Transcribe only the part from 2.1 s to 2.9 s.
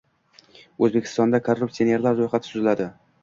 ro‘yxati tuziladi